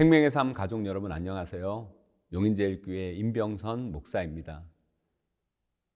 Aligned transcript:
생명의 0.00 0.30
삶 0.30 0.54
가족 0.54 0.86
여러분 0.86 1.12
안녕하세요. 1.12 1.94
용인제일교회 2.32 3.12
임병선 3.16 3.92
목사입니다. 3.92 4.64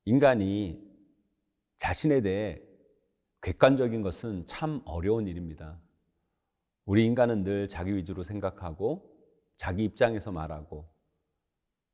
인간이 0.04 0.78
자신에 1.78 2.20
대해 2.20 2.60
객관적인 3.40 4.02
것은 4.02 4.44
참 4.44 4.82
어려운 4.84 5.26
일입니다. 5.26 5.80
우리 6.84 7.06
인간은 7.06 7.44
늘 7.44 7.66
자기 7.66 7.96
위주로 7.96 8.24
생각하고 8.24 9.10
자기 9.56 9.84
입장에서 9.84 10.32
말하고 10.32 10.86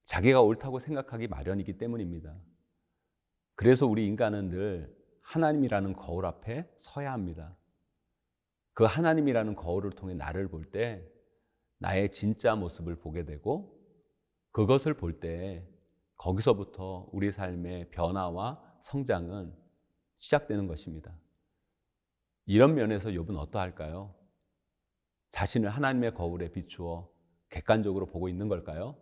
자기가 0.02 0.42
옳다고 0.42 0.80
생각하기 0.80 1.28
마련이기 1.28 1.78
때문입니다. 1.78 2.36
그래서 3.54 3.86
우리 3.86 4.08
인간은 4.08 4.48
늘 4.48 4.92
하나님이라는 5.20 5.92
거울 5.92 6.26
앞에 6.26 6.68
서야 6.76 7.12
합니다. 7.12 7.56
그 8.72 8.82
하나님이라는 8.82 9.54
거울을 9.54 9.92
통해 9.92 10.14
나를 10.14 10.48
볼때 10.48 11.08
나의 11.80 12.10
진짜 12.10 12.54
모습을 12.54 12.96
보게 12.96 13.24
되고 13.24 13.76
그것을 14.52 14.94
볼 14.94 15.20
때 15.20 15.66
거기서부터 16.16 17.08
우리 17.12 17.32
삶의 17.32 17.90
변화와 17.90 18.62
성장은 18.82 19.54
시작되는 20.16 20.66
것입니다. 20.66 21.18
이런 22.44 22.74
면에서 22.74 23.08
욥은 23.10 23.36
어떠할까요? 23.36 24.14
자신을 25.30 25.70
하나님의 25.70 26.14
거울에 26.14 26.50
비추어 26.50 27.10
객관적으로 27.48 28.06
보고 28.06 28.28
있는 28.28 28.48
걸까요? 28.48 28.96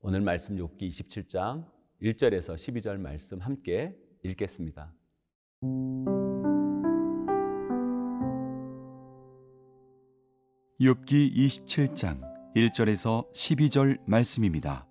오늘 0.00 0.20
말씀 0.20 0.56
욥기 0.56 0.82
27장 0.88 1.66
1절에서 2.02 2.54
12절 2.54 2.98
말씀 2.98 3.38
함께 3.40 3.96
읽겠습니다. 4.22 4.92
욥기 10.78 11.34
27장 11.34 12.20
1절에서 12.54 13.32
12절 13.32 13.98
말씀입니다. 14.04 14.86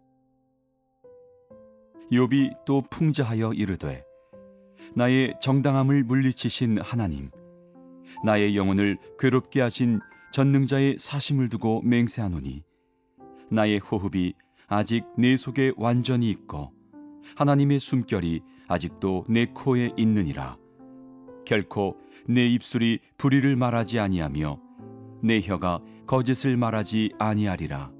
욥이 2.11 2.65
또 2.65 2.81
풍자하여 2.89 3.53
이르되 3.53 4.03
나의 4.95 5.35
정당함을 5.39 6.03
물리치신 6.05 6.81
하나님 6.81 7.29
나의 8.23 8.57
영혼을 8.57 8.97
괴롭게 9.19 9.61
하신 9.61 9.99
전능자의 10.31 10.97
사심을 10.97 11.49
두고 11.49 11.83
맹세하노니 11.83 12.63
나의 13.51 13.77
호흡이 13.77 14.33
아직 14.65 15.05
내 15.19 15.37
속에 15.37 15.71
완전히 15.77 16.31
있고 16.31 16.73
하나님의 17.35 17.79
숨결이 17.79 18.41
아직도 18.67 19.25
내 19.29 19.45
코에 19.45 19.91
있느니라 19.97 20.57
결코 21.45 21.95
내 22.27 22.47
입술이 22.47 23.01
불의를 23.19 23.55
말하지 23.55 23.99
아니하며 23.99 24.64
내 25.25 25.41
혀가 25.41 25.81
거짓을 26.05 26.55
말하지 26.55 27.13
아니하리라. 27.17 27.91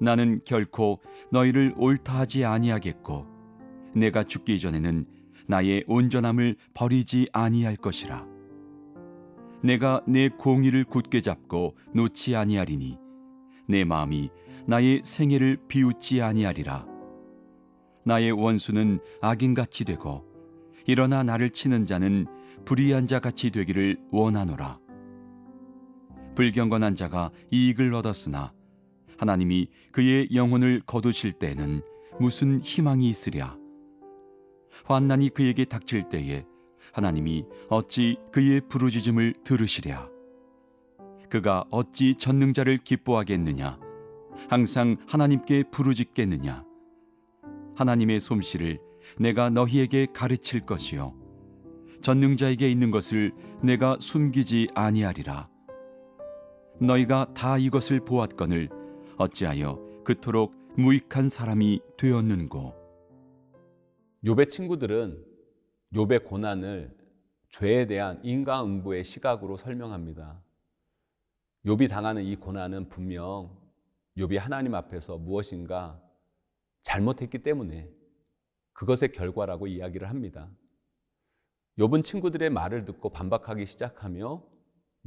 나는 0.00 0.38
결코 0.44 1.00
너희를 1.32 1.74
옳다 1.76 2.20
하지 2.20 2.44
아니하겠고 2.44 3.26
내가 3.96 4.22
죽기 4.22 4.60
전에는 4.60 5.06
나의 5.48 5.82
온전함을 5.88 6.54
버리지 6.72 7.30
아니할 7.32 7.74
것이라. 7.74 8.28
내가 9.64 10.02
내 10.06 10.28
공의를 10.28 10.84
굳게 10.84 11.20
잡고 11.20 11.76
놓지 11.94 12.36
아니하리니 12.36 12.96
내 13.66 13.82
마음이 13.82 14.30
나의 14.68 15.02
생애를 15.02 15.58
비웃지 15.66 16.22
아니하리라. 16.22 16.86
나의 18.04 18.30
원수는 18.30 19.00
악인같이 19.20 19.84
되고 19.84 20.24
일어나 20.86 21.24
나를 21.24 21.50
치는 21.50 21.86
자는 21.86 22.26
불의한 22.64 23.08
자 23.08 23.18
같이 23.18 23.50
되기를 23.50 23.98
원하노라. 24.12 24.83
불경건한 26.34 26.94
자가 26.94 27.30
이익을 27.50 27.94
얻었으나 27.94 28.52
하나님이 29.18 29.68
그의 29.92 30.28
영혼을 30.34 30.80
거두실 30.84 31.32
때에는 31.32 31.82
무슨 32.18 32.60
희망이 32.60 33.08
있으랴? 33.08 33.56
환난이 34.84 35.30
그에게 35.30 35.64
닥칠 35.64 36.02
때에 36.08 36.44
하나님이 36.92 37.44
어찌 37.68 38.16
그의 38.32 38.60
부르짖음을 38.68 39.34
들으시랴? 39.44 40.08
그가 41.30 41.64
어찌 41.70 42.14
전능자를 42.14 42.78
기뻐하겠느냐? 42.78 43.78
항상 44.48 44.96
하나님께 45.06 45.64
부르짖겠느냐? 45.70 46.64
하나님의 47.76 48.20
솜씨를 48.20 48.80
내가 49.18 49.50
너희에게 49.50 50.06
가르칠 50.12 50.60
것이요. 50.60 51.14
전능자에게 52.02 52.70
있는 52.70 52.90
것을 52.90 53.32
내가 53.62 53.96
숨기지 53.98 54.68
아니하리라 54.74 55.48
너희가 56.80 57.32
다 57.34 57.56
이것을 57.56 58.00
보았거늘 58.00 58.68
어찌하여 59.16 60.02
그토록 60.04 60.52
무익한 60.76 61.28
사람이 61.28 61.80
되었는고 61.96 62.74
욥의 64.24 64.50
친구들은 64.50 65.24
욥의 65.92 66.24
고난을 66.24 66.96
죄에 67.50 67.86
대한 67.86 68.18
인과응보의 68.24 69.04
시각으로 69.04 69.56
설명합니다. 69.56 70.42
욥이 71.64 71.88
당하는 71.88 72.24
이 72.24 72.34
고난은 72.34 72.88
분명 72.88 73.56
욥이 74.16 74.36
하나님 74.38 74.74
앞에서 74.74 75.16
무엇인가 75.16 76.00
잘못했기 76.82 77.44
때문에 77.44 77.88
그것의 78.72 79.12
결과라고 79.12 79.68
이야기를 79.68 80.08
합니다. 80.08 80.50
욥은 81.78 82.02
친구들의 82.02 82.50
말을 82.50 82.84
듣고 82.84 83.10
반박하기 83.10 83.64
시작하며 83.64 84.53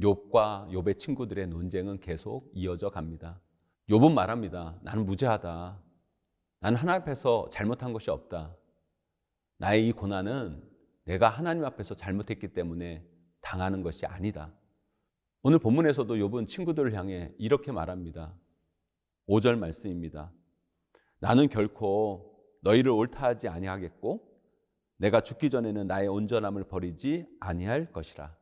욥과 0.00 0.70
욥의 0.70 0.98
친구들의 0.98 1.48
논쟁은 1.48 2.00
계속 2.00 2.50
이어져 2.54 2.90
갑니다. 2.90 3.40
욥은 3.88 4.12
말합니다. 4.12 4.78
나는 4.82 5.06
무죄하다. 5.06 5.82
나는 6.60 6.78
하나님 6.78 7.02
앞에서 7.02 7.48
잘못한 7.50 7.92
것이 7.92 8.10
없다. 8.10 8.54
나의 9.58 9.88
이 9.88 9.92
고난은 9.92 10.62
내가 11.04 11.28
하나님 11.28 11.64
앞에서 11.64 11.94
잘못했기 11.94 12.48
때문에 12.52 13.04
당하는 13.40 13.82
것이 13.82 14.06
아니다. 14.06 14.52
오늘 15.42 15.58
본문에서도 15.58 16.14
욥은 16.14 16.46
친구들을 16.46 16.94
향해 16.94 17.32
이렇게 17.38 17.72
말합니다. 17.72 18.34
5절 19.28 19.58
말씀입니다. 19.58 20.32
나는 21.20 21.48
결코 21.48 22.38
너희를 22.62 22.90
옳다하지 22.92 23.48
아니하겠고 23.48 24.26
내가 24.96 25.20
죽기 25.20 25.50
전에는 25.50 25.86
나의 25.86 26.08
온전함을 26.08 26.64
버리지 26.64 27.26
아니할 27.40 27.92
것이라. 27.92 28.37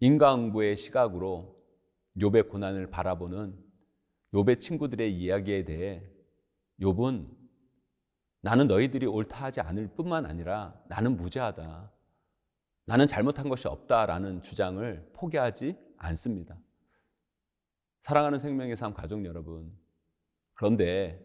인과응보의 0.00 0.76
시각으로 0.76 1.56
욥의 2.16 2.48
고난을 2.48 2.90
바라보는 2.90 3.56
욥의 4.32 4.58
친구들의 4.58 5.14
이야기에 5.14 5.64
대해 5.64 6.02
욥은 6.80 7.28
나는 8.40 8.66
너희들이 8.66 9.06
옳다 9.06 9.44
하지 9.44 9.60
않을 9.60 9.94
뿐만 9.94 10.24
아니라 10.24 10.74
나는 10.88 11.16
무죄하다. 11.16 11.92
나는 12.86 13.06
잘못한 13.06 13.48
것이 13.50 13.68
없다라는 13.68 14.40
주장을 14.40 15.10
포기하지 15.12 15.76
않습니다. 15.98 16.58
사랑하는 18.00 18.38
생명의 18.38 18.76
삶 18.76 18.94
가족 18.94 19.24
여러분. 19.26 19.70
그런데 20.54 21.22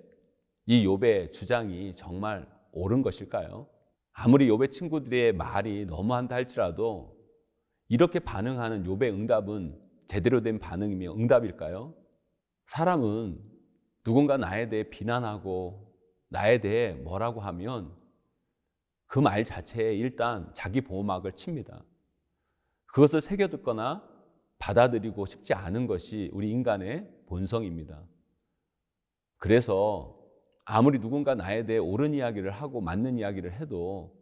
이 0.66 0.86
욥의 0.86 1.32
주장이 1.32 1.96
정말 1.96 2.46
옳은 2.74 3.02
것일까요? 3.02 3.70
아무리 4.12 4.50
욥의 4.50 4.72
친구들의 4.72 5.34
말이 5.34 5.86
너무한다 5.86 6.36
할지라도 6.36 7.16
이렇게 7.88 8.20
반응하는 8.20 8.84
욥의 8.84 9.14
응답은 9.14 9.80
제대로 10.08 10.42
된 10.42 10.60
반응이며 10.60 11.14
응답일까요? 11.16 11.94
사람은 12.68 13.40
누군가 14.04 14.38
나에 14.38 14.70
대해 14.70 14.84
비난하고 14.90 15.94
나에 16.30 16.60
대해 16.60 16.94
뭐라고 16.94 17.42
하면 17.42 17.96
그 19.08 19.20
말 19.20 19.44
자체에 19.44 19.96
일단 19.96 20.50
자기 20.54 20.82
보호막을 20.82 21.34
칩니다. 21.34 21.84
그것을 22.88 23.22
새겨 23.22 23.48
듣거나 23.50 24.04
받아들이고 24.60 25.26
싶지 25.26 25.54
않은 25.54 25.88
것이 25.88 26.30
우리 26.34 26.50
인간의 26.52 27.08
본성입니다. 27.28 28.04
그래서 29.38 30.18
아무리 30.66 31.00
누군가 31.00 31.36
나에 31.36 31.66
대해 31.66 31.78
옳은 31.78 32.14
이야기를 32.14 32.52
하고 32.52 32.82
맞는 32.82 33.20
이야기를 33.20 33.54
해도 33.54 34.14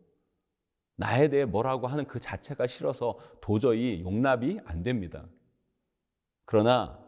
나에 0.96 1.30
대해 1.30 1.46
뭐라고 1.46 1.88
하는 1.88 2.06
그 2.06 2.20
자체가 2.20 2.68
싫어서 2.68 3.18
도저히 3.42 4.02
용납이 4.02 4.60
안 4.66 4.84
됩니다. 4.84 5.26
그러나 6.46 7.00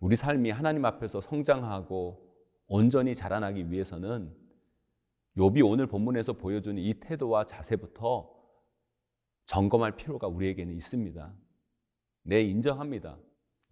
우리 0.00 0.16
삶이 0.16 0.50
하나님 0.50 0.84
앞에서 0.84 1.20
성장하고 1.20 2.28
온전히 2.66 3.14
자라나기 3.14 3.70
위해서는 3.70 4.34
욥이 5.36 5.66
오늘 5.66 5.86
본문에서 5.86 6.34
보여주는 6.34 6.80
이 6.82 6.94
태도와 7.00 7.44
자세부터 7.44 8.30
점검할 9.46 9.96
필요가 9.96 10.26
우리에게는 10.26 10.74
있습니다. 10.74 11.32
네, 12.24 12.42
인정합니다. 12.42 13.16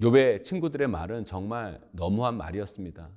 욥의 0.00 0.43
친구들의 0.44 0.88
말은 0.88 1.25
정말 1.25 1.81
너무한 1.93 2.37
말이었습니다. 2.37 3.11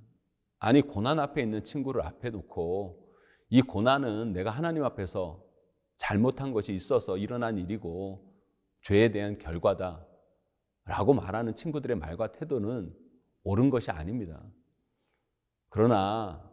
아니 0.59 0.81
고난 0.81 1.19
앞에 1.19 1.41
있는 1.41 1.63
친구를 1.63 2.01
앞에 2.01 2.31
놓고 2.31 3.15
이 3.49 3.61
고난은 3.61 4.33
내가 4.33 4.51
하나님 4.51 4.83
앞에서 4.83 5.48
잘못한 5.99 6.53
것이 6.53 6.73
있어서 6.73 7.17
일어난 7.17 7.57
일이고 7.57 8.25
죄에 8.81 9.11
대한 9.11 9.37
결과다. 9.37 10.05
라고 10.85 11.13
말하는 11.13 11.53
친구들의 11.53 11.97
말과 11.97 12.31
태도는 12.31 12.95
옳은 13.43 13.69
것이 13.69 13.91
아닙니다. 13.91 14.41
그러나 15.67 16.49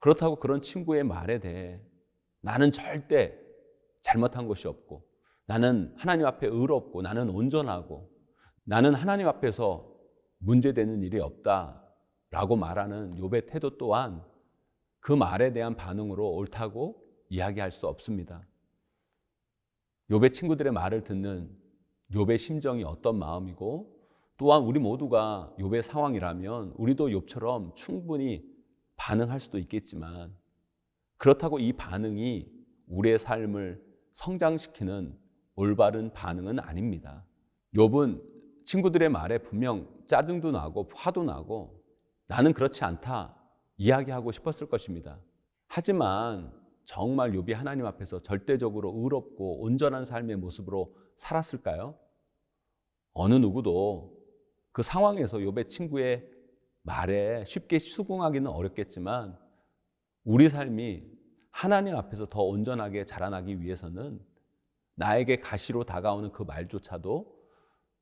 그렇다고 0.00 0.36
그런 0.36 0.60
친구의 0.60 1.04
말에 1.04 1.38
대해 1.38 1.80
나는 2.40 2.70
절대 2.70 3.40
잘못한 4.02 4.48
것이 4.48 4.68
없고 4.68 5.08
나는 5.46 5.94
하나님 5.96 6.26
앞에 6.26 6.48
의롭고 6.48 7.00
나는 7.00 7.30
온전하고 7.30 8.10
나는 8.64 8.92
하나님 8.92 9.28
앞에서 9.28 9.88
문제되는 10.38 11.02
일이 11.02 11.20
없다 11.20 11.80
라고 12.30 12.56
말하는 12.56 13.14
욥의 13.14 13.46
태도 13.46 13.78
또한 13.78 14.22
그 14.98 15.12
말에 15.12 15.52
대한 15.52 15.76
반응으로 15.76 16.28
옳다고 16.32 17.00
이야기할 17.28 17.70
수 17.70 17.86
없습니다. 17.86 18.44
욥의 20.10 20.32
친구들의 20.32 20.72
말을 20.72 21.04
듣는 21.04 21.50
욥의 22.12 22.38
심정이 22.38 22.84
어떤 22.84 23.18
마음이고 23.18 23.94
또한 24.36 24.62
우리 24.62 24.78
모두가 24.78 25.54
욥의 25.58 25.82
상황이라면 25.82 26.74
우리도 26.76 27.08
욥처럼 27.08 27.74
충분히 27.74 28.44
반응할 28.96 29.40
수도 29.40 29.58
있겠지만 29.58 30.34
그렇다고 31.16 31.58
이 31.58 31.72
반응이 31.72 32.46
우리의 32.88 33.18
삶을 33.18 33.82
성장시키는 34.12 35.16
올바른 35.56 36.12
반응은 36.12 36.60
아닙니다. 36.60 37.24
욥은 37.74 38.22
친구들의 38.64 39.08
말에 39.08 39.38
분명 39.38 39.88
짜증도 40.06 40.50
나고 40.50 40.88
화도 40.94 41.24
나고 41.24 41.82
나는 42.26 42.52
그렇지 42.52 42.84
않다 42.84 43.36
이야기하고 43.76 44.32
싶었을 44.32 44.68
것입니다. 44.68 45.18
하지만 45.66 46.52
정말 46.84 47.32
욥이 47.32 47.52
하나님 47.54 47.86
앞에서 47.86 48.22
절대적으로 48.22 48.92
의롭고 48.94 49.60
온전한 49.62 50.04
삶의 50.04 50.36
모습으로 50.36 50.94
살았을까요? 51.16 51.98
어느 53.12 53.34
누구도 53.34 54.16
그 54.72 54.82
상황에서 54.82 55.38
욥의 55.38 55.68
친구의 55.68 56.28
말에 56.82 57.44
쉽게 57.46 57.78
수긍하기는 57.78 58.50
어렵겠지만 58.50 59.38
우리 60.24 60.48
삶이 60.48 61.04
하나님 61.50 61.96
앞에서 61.96 62.26
더 62.26 62.42
온전하게 62.42 63.04
자라나기 63.04 63.60
위해서는 63.60 64.20
나에게 64.96 65.40
가시로 65.40 65.84
다가오는 65.84 66.32
그 66.32 66.42
말조차도 66.42 67.34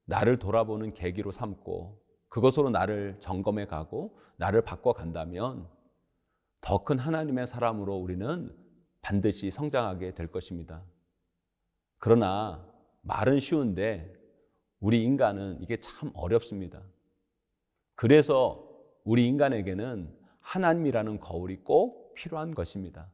나를 0.06 0.38
돌아보는 0.38 0.94
계기로 0.94 1.30
삼고 1.30 2.02
그것으로 2.28 2.70
나를 2.70 3.16
점검해 3.20 3.66
가고 3.66 4.18
나를 4.36 4.62
바꿔 4.62 4.92
간다면 4.92 5.68
더 6.60 6.84
큰 6.84 6.98
하나님의 6.98 7.46
사람으로 7.46 7.96
우리는 7.96 8.56
반드시 9.02 9.50
성장하게 9.50 10.14
될 10.14 10.28
것입니다. 10.28 10.82
그러나 11.98 12.64
말은 13.02 13.40
쉬운데 13.40 14.14
우리 14.80 15.02
인간은 15.04 15.60
이게 15.60 15.76
참 15.78 16.10
어렵습니다. 16.14 16.80
그래서 17.96 18.68
우리 19.04 19.26
인간에게는 19.26 20.08
하나님이라는 20.40 21.20
거울이 21.20 21.58
꼭 21.58 22.14
필요한 22.14 22.54
것입니다. 22.54 23.10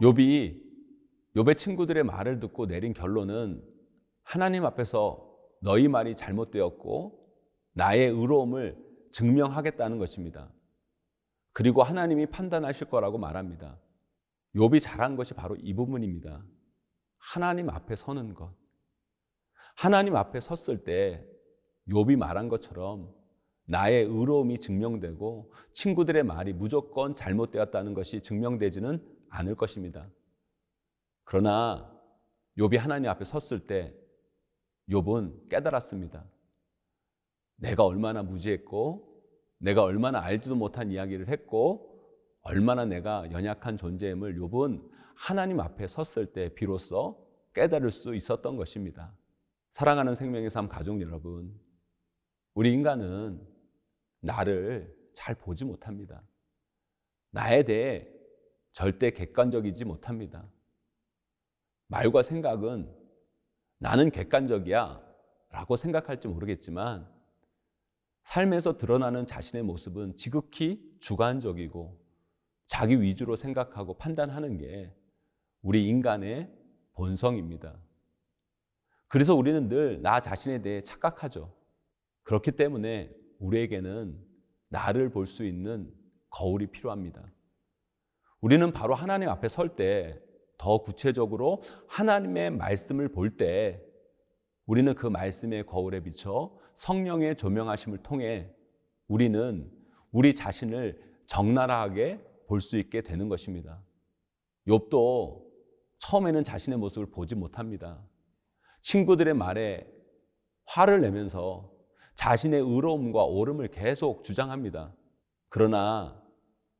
욥이 0.00 0.60
욥의 1.36 1.56
친구들의 1.56 2.02
말을 2.02 2.40
듣고 2.40 2.66
내린 2.66 2.92
결론은 2.92 3.71
하나님 4.32 4.64
앞에서 4.64 5.30
너희 5.60 5.88
말이 5.88 6.16
잘못되었고 6.16 7.22
나의 7.74 8.08
의로움을 8.08 8.82
증명하겠다는 9.10 9.98
것입니다. 9.98 10.50
그리고 11.52 11.82
하나님이 11.82 12.24
판단하실 12.24 12.88
거라고 12.88 13.18
말합니다. 13.18 13.78
욥이 14.54 14.80
잘한 14.80 15.16
것이 15.16 15.34
바로 15.34 15.54
이 15.56 15.74
부분입니다. 15.74 16.42
하나님 17.18 17.68
앞에 17.68 17.94
서는 17.94 18.32
것. 18.32 18.54
하나님 19.76 20.16
앞에 20.16 20.40
섰을 20.40 20.82
때 20.82 21.22
욥이 21.90 22.16
말한 22.16 22.48
것처럼 22.48 23.14
나의 23.66 24.04
의로움이 24.04 24.60
증명되고 24.60 25.52
친구들의 25.74 26.22
말이 26.22 26.54
무조건 26.54 27.14
잘못되었다는 27.14 27.92
것이 27.92 28.22
증명되지는 28.22 29.06
않을 29.28 29.56
것입니다. 29.56 30.08
그러나 31.24 31.92
욥이 32.56 32.78
하나님 32.78 33.10
앞에 33.10 33.26
섰을 33.26 33.66
때 33.66 33.94
욥은 34.92 35.48
깨달았습니다. 35.48 36.24
내가 37.56 37.84
얼마나 37.84 38.22
무지했고 38.22 39.12
내가 39.58 39.82
얼마나 39.82 40.20
알지도 40.20 40.54
못한 40.56 40.90
이야기를 40.90 41.28
했고 41.28 41.88
얼마나 42.42 42.84
내가 42.84 43.30
연약한 43.30 43.76
존재임을 43.76 44.38
욥은 44.38 44.90
하나님 45.14 45.60
앞에 45.60 45.86
섰을 45.86 46.32
때 46.32 46.52
비로소 46.54 47.28
깨달을 47.54 47.90
수 47.90 48.14
있었던 48.14 48.56
것입니다. 48.56 49.16
사랑하는 49.70 50.14
생명의 50.14 50.50
삶 50.50 50.68
가족 50.68 51.00
여러분, 51.00 51.58
우리 52.54 52.72
인간은 52.72 53.40
나를 54.20 54.94
잘 55.14 55.34
보지 55.34 55.64
못합니다. 55.64 56.22
나에 57.30 57.62
대해 57.62 58.08
절대 58.72 59.10
객관적이지 59.10 59.84
못합니다. 59.84 60.46
말과 61.88 62.22
생각은 62.22 63.01
나는 63.82 64.12
객관적이야 64.12 65.02
라고 65.50 65.74
생각할지 65.74 66.28
모르겠지만 66.28 67.04
삶에서 68.22 68.78
드러나는 68.78 69.26
자신의 69.26 69.64
모습은 69.64 70.14
지극히 70.14 70.80
주관적이고 71.00 72.00
자기 72.68 73.02
위주로 73.02 73.34
생각하고 73.34 73.98
판단하는 73.98 74.56
게 74.56 74.94
우리 75.62 75.88
인간의 75.88 76.48
본성입니다. 76.92 77.76
그래서 79.08 79.34
우리는 79.34 79.68
늘 79.68 80.00
나 80.00 80.20
자신에 80.20 80.62
대해 80.62 80.80
착각하죠. 80.82 81.52
그렇기 82.22 82.52
때문에 82.52 83.12
우리에게는 83.40 84.16
나를 84.68 85.10
볼 85.10 85.26
수 85.26 85.44
있는 85.44 85.92
거울이 86.30 86.68
필요합니다. 86.68 87.20
우리는 88.40 88.72
바로 88.72 88.94
하나님 88.94 89.28
앞에 89.28 89.48
설 89.48 89.74
때 89.74 90.22
더 90.62 90.78
구체적으로 90.78 91.60
하나님의 91.88 92.50
말씀을 92.50 93.08
볼 93.08 93.36
때 93.36 93.82
우리는 94.64 94.94
그 94.94 95.08
말씀의 95.08 95.66
거울에 95.66 96.00
비춰 96.00 96.56
성령의 96.74 97.36
조명하심을 97.36 97.98
통해 97.98 98.48
우리는 99.08 99.68
우리 100.12 100.34
자신을 100.34 101.02
적나라하게 101.26 102.20
볼 102.46 102.60
수 102.60 102.78
있게 102.78 103.00
되는 103.00 103.28
것입니다. 103.28 103.82
욥도 104.68 105.42
처음에는 105.98 106.44
자신의 106.44 106.78
모습을 106.78 107.10
보지 107.10 107.34
못합니다. 107.34 108.00
친구들의 108.82 109.34
말에 109.34 109.90
화를 110.66 111.00
내면서 111.00 111.72
자신의 112.14 112.60
의로움과 112.60 113.24
옳음을 113.24 113.68
계속 113.68 114.22
주장합니다. 114.22 114.94
그러나 115.48 116.22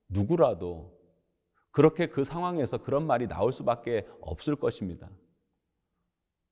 누구라도 0.08 0.96
그렇게 1.72 2.06
그 2.06 2.22
상황에서 2.22 2.78
그런 2.78 3.06
말이 3.06 3.26
나올 3.26 3.52
수밖에 3.52 4.06
없을 4.20 4.56
것입니다. 4.56 5.10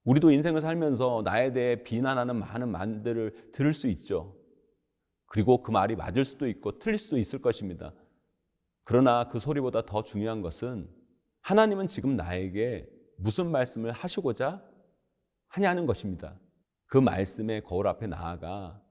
우리도 0.05 0.31
인생을 0.31 0.63
살면서 0.63 1.23
나에 1.25 1.53
대해 1.53 1.83
비난하는 1.83 2.37
많은 2.37 2.71
말들을 2.71 3.53
들을 3.53 3.73
수 3.75 3.87
있죠. 3.89 4.35
그리고 5.27 5.63
그 5.63 5.71
말이 5.71 5.95
맞을 5.95 6.25
수도 6.25 6.49
있고 6.49 6.79
틀릴 6.79 6.99
수도 6.99 7.19
있을 7.19 7.41
것입니다. 7.41 7.93
그러나 8.85 9.29
그 9.29 9.39
소리보다 9.39 9.85
더 9.85 10.03
중요한 10.03 10.41
것은 10.41 10.89
하나님은 11.43 11.87
지금 11.87 12.17
나에게 12.17 12.89
무슨 13.17 13.51
말씀을 13.51 13.93
하시고자 13.93 14.65
하냐는 15.49 15.87
것입니다. 15.87 16.39
그 16.87 16.97
말씀의 16.97 17.63
거울 17.63 17.87
앞에 17.87 18.07
나아가 18.07 18.83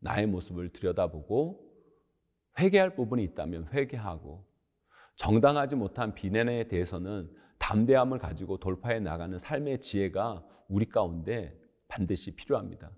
나의 0.00 0.26
모습을 0.26 0.70
들여다보고 0.72 1.66
회개할 2.58 2.96
부분이 2.96 3.22
있다면 3.24 3.68
회개하고 3.72 4.47
정당하지 5.18 5.74
못한 5.74 6.14
비난에 6.14 6.68
대해서는 6.68 7.28
담대함을 7.58 8.20
가지고 8.20 8.58
돌파해 8.58 9.00
나가는 9.00 9.36
삶의 9.36 9.80
지혜가 9.80 10.44
우리 10.68 10.88
가운데 10.88 11.60
반드시 11.88 12.36
필요합니다. 12.36 12.92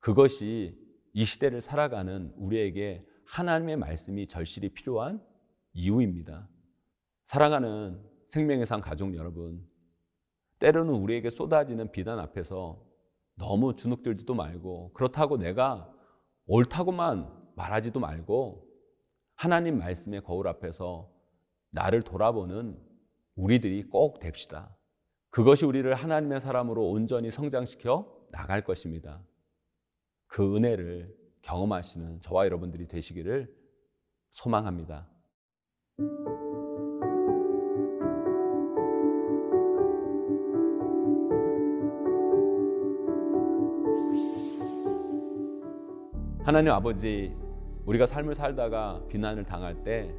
그것이 0.00 0.78
이 1.12 1.24
시대를 1.26 1.60
살아가는 1.60 2.32
우리에게 2.36 3.06
하나님의 3.26 3.76
말씀이 3.76 4.26
절실히 4.26 4.70
필요한 4.70 5.22
이유입니다. 5.74 6.48
사랑하는 7.26 8.02
생명의 8.26 8.64
상 8.64 8.80
가족 8.80 9.14
여러분, 9.14 9.68
때로는 10.58 10.94
우리에게 10.94 11.28
쏟아지는 11.28 11.92
비난 11.92 12.18
앞에서 12.18 12.82
너무 13.34 13.76
주눅들지도 13.76 14.34
말고 14.34 14.94
그렇다고 14.94 15.36
내가 15.36 15.92
옳다고만 16.46 17.30
말하지도 17.56 18.00
말고 18.00 18.67
하나님 19.38 19.78
말씀의 19.78 20.24
거울 20.24 20.48
앞에서 20.48 21.08
나를 21.70 22.02
돌아보는 22.02 22.76
우리들이 23.36 23.84
꼭 23.84 24.18
됩시다. 24.18 24.76
그것이 25.30 25.64
우리를 25.64 25.94
하나님의 25.94 26.40
사람으로 26.40 26.90
온전히 26.90 27.30
성장시켜 27.30 28.26
나갈 28.32 28.64
것입니다. 28.64 29.22
그 30.26 30.56
은혜를 30.56 31.14
경험하시는 31.42 32.20
저와 32.20 32.46
여러분들이 32.46 32.88
되시기를 32.88 33.54
소망합니다. 34.32 35.08
하나님 46.42 46.72
아버지, 46.72 47.36
우리가 47.88 48.04
삶을 48.04 48.34
살다가 48.34 49.00
비난을 49.08 49.44
당할 49.44 49.82
때 49.82 50.14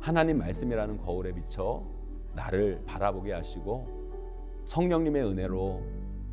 하나님 0.00 0.38
말씀이라는 0.38 0.98
거울에 0.98 1.32
비쳐 1.32 1.84
나를 2.34 2.82
바라보게 2.86 3.32
하시고 3.32 4.64
성령님의 4.64 5.22
은혜로 5.24 5.82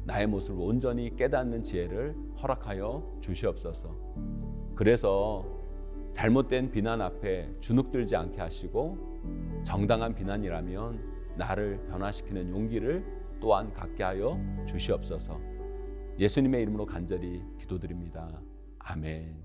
나의 0.06 0.26
모습을 0.26 0.60
온전히 0.64 1.16
깨닫는 1.16 1.64
지혜를 1.64 2.16
허락하여 2.42 3.18
주시옵소서. 3.22 3.96
그래서 4.74 5.46
잘못된 6.14 6.72
비난 6.72 7.00
앞에 7.00 7.48
주눅들지 7.60 8.16
않게 8.16 8.42
하시고 8.42 9.62
정당한 9.64 10.16
비난이라면 10.16 11.36
나를 11.38 11.86
변화시키는 11.92 12.50
용기를 12.50 13.06
또한 13.40 13.72
갖게 13.72 14.04
하여 14.04 14.40
주시옵소서. 14.66 15.40
예수님의 16.18 16.64
이름으로 16.64 16.88
간절히 16.88 17.44
기도드립니다. 17.60 18.42
아멘. 18.80 19.45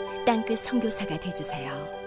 땅끝 0.25 0.59
선교사가 0.59 1.19
되주세요. 1.19 2.00